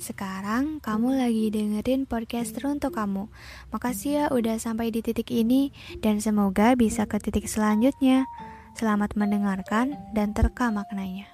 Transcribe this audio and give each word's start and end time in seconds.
Sekarang 0.00 0.80
kamu 0.80 1.20
lagi 1.20 1.52
dengerin 1.52 2.08
podcast 2.08 2.56
untuk 2.64 2.96
kamu. 2.96 3.28
Makasih 3.68 4.12
ya 4.16 4.24
udah 4.32 4.56
sampai 4.56 4.88
di 4.88 5.04
titik 5.04 5.28
ini 5.28 5.76
dan 6.00 6.24
semoga 6.24 6.72
bisa 6.72 7.04
ke 7.04 7.20
titik 7.20 7.44
selanjutnya. 7.44 8.24
Selamat 8.72 9.12
mendengarkan 9.12 10.00
dan 10.16 10.32
terka 10.32 10.72
maknanya. 10.72 11.28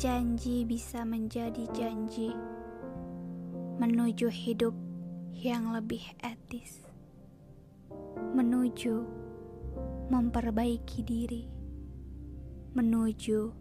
Janji 0.00 0.64
bisa 0.64 1.04
menjadi 1.04 1.68
janji 1.76 2.32
menuju 3.76 4.32
hidup 4.32 4.72
yang 5.36 5.76
lebih 5.76 6.00
etis, 6.24 6.88
menuju 8.32 9.04
memperbaiki 10.08 11.04
diri 11.04 11.61
menuju 12.72 13.52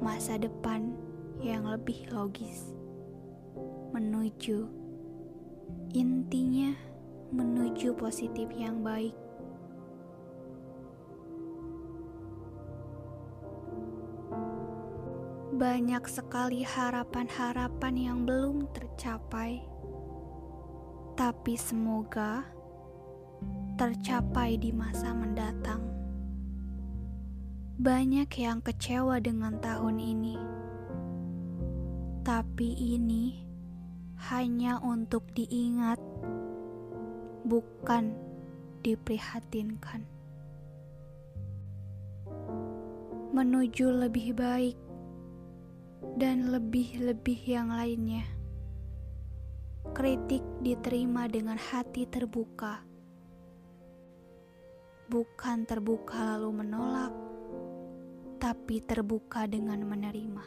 masa 0.00 0.40
depan 0.40 0.96
yang 1.44 1.68
lebih 1.68 2.08
logis, 2.08 2.72
menuju 3.92 4.72
intinya 5.92 6.72
menuju 7.28 7.92
positif 7.92 8.48
yang 8.56 8.80
baik. 8.80 9.12
Banyak 15.52 16.04
sekali 16.08 16.64
harapan-harapan 16.64 17.94
yang 18.00 18.18
belum 18.24 18.64
tercapai, 18.72 19.60
tapi 21.20 21.54
semoga 21.60 22.48
tercapai 23.76 24.56
di 24.56 24.72
masa 24.72 25.12
mendatang. 25.12 26.01
Banyak 27.80 28.28
yang 28.36 28.60
kecewa 28.60 29.16
dengan 29.16 29.56
tahun 29.56 29.96
ini, 29.96 30.36
tapi 32.20 32.68
ini 32.76 33.40
hanya 34.28 34.76
untuk 34.84 35.24
diingat, 35.32 35.96
bukan 37.48 38.12
diprihatinkan. 38.84 40.04
Menuju 43.32 43.88
lebih 44.04 44.36
baik 44.36 44.76
dan 46.20 46.52
lebih-lebih 46.52 47.40
yang 47.48 47.72
lainnya. 47.72 48.28
Kritik 49.96 50.44
diterima 50.60 51.24
dengan 51.24 51.56
hati 51.56 52.04
terbuka, 52.04 52.84
bukan 55.08 55.64
terbuka 55.64 56.36
lalu 56.36 56.62
menolak 56.62 57.31
tapi 58.52 58.84
terbuka 58.84 59.48
dengan 59.48 59.80
menerima. 59.80 60.44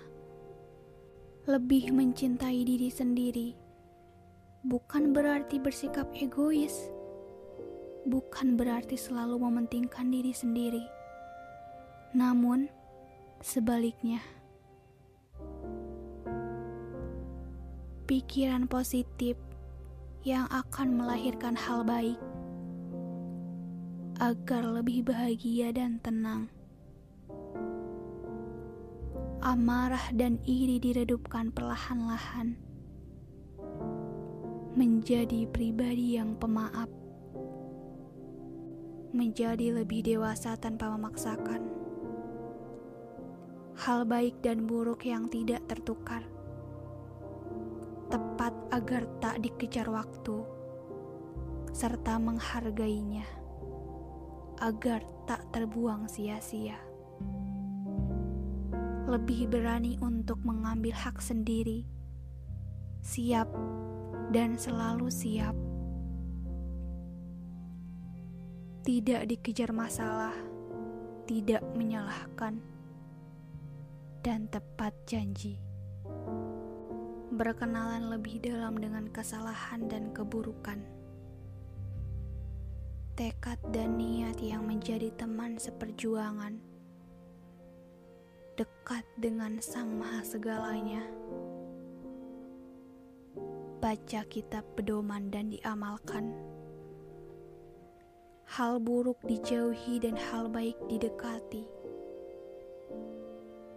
Lebih 1.50 1.89
mencintai 1.89 2.62
diri 2.62 2.94
sendiri 2.94 3.58
bukan 4.62 5.09
berarti 5.09 5.58
bersikap 5.58 6.06
egois, 6.14 6.94
bukan 8.06 8.62
berarti 8.62 8.94
selalu 8.94 9.42
mementingkan 9.42 10.14
diri 10.14 10.38
sendiri, 10.38 10.86
namun 12.14 12.70
sebaliknya. 13.42 14.22
Pikiran 18.06 18.69
positif 18.69 19.34
yang 20.22 20.45
akan 20.53 20.94
melahirkan 20.94 21.58
hal 21.58 21.81
baik 21.81 22.22
agar 24.22 24.62
lebih 24.62 25.09
bahagia 25.09 25.73
dan 25.73 25.97
tenang 26.06 26.53
amarah 29.45 30.09
dan 30.09 30.41
iri 30.50 30.81
diredupkan 30.81 31.53
perlahan-lahan 31.53 32.57
menjadi 34.73 35.45
pribadi 35.53 36.17
yang 36.17 36.33
pemaaf, 36.33 36.89
menjadi 39.13 39.69
lebih 39.69 40.01
dewasa 40.01 40.57
tanpa 40.57 40.89
memaksakan. 40.97 41.61
Hal 43.85 44.09
baik 44.09 44.41
dan 44.41 44.66
buruk 44.66 45.05
yang 45.05 45.29
tidak 45.29 45.61
tertukar, 45.69 46.25
tepat 48.09 48.57
agar 48.73 49.05
tak 49.22 49.45
dikejar 49.45 49.85
waktu, 49.94 50.41
serta 51.69 52.17
menghargainya 52.17 53.29
agar 54.57 55.05
tak 55.29 55.45
terbuang 55.53 56.09
sia-sia 56.09 56.81
lebih 59.05 59.45
berani 59.45 60.01
untuk 60.01 60.41
mengambil 60.41 60.97
hak 60.97 61.21
sendiri, 61.21 61.85
siap 63.05 63.45
dan 64.33 64.57
selalu 64.57 65.13
siap. 65.13 65.53
Tidak 68.81 69.21
dikejar 69.29 69.69
masalah, 69.69 70.33
tidak 71.29 71.61
menyalahkan, 71.77 72.57
dan 74.25 74.49
tepat 74.49 74.93
janji. 75.05 75.61
Berkenalan 77.29 78.09
lebih 78.09 78.41
dalam 78.41 78.73
dengan 78.73 79.05
kesalahan 79.13 79.85
dan 79.85 80.09
keburukan. 80.17 80.81
Tekad 83.13 83.61
dan 83.69 84.01
niat 84.01 84.41
yang 84.41 84.66
menjadi 84.66 85.13
teman 85.13 85.61
seperjuangan 85.61 86.75
dekat 88.55 89.03
dengan 89.19 89.59
Sang 89.59 89.99
Maha 89.99 90.23
Segalanya. 90.23 91.03
Baca 93.83 94.23
kitab 94.31 94.63
pedoman 94.79 95.27
dan 95.27 95.51
diamalkan. 95.51 96.31
Hal 98.47 98.79
buruk 98.79 99.19
dijauhi 99.27 99.99
dan 99.99 100.16
hal 100.16 100.47
baik 100.47 100.79
didekati. 100.88 101.67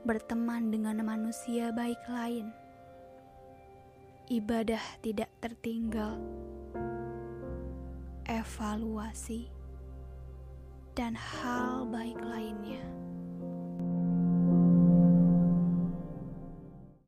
Berteman 0.06 0.70
dengan 0.70 1.02
manusia 1.02 1.74
baik 1.74 1.98
lain. 2.06 2.54
Ibadah 4.30 5.02
tidak 5.02 5.28
tertinggal. 5.42 6.22
Evaluasi 8.30 9.50
dan 10.94 11.18
hal 11.18 11.82
baik 11.90 12.20
lainnya. 12.22 13.07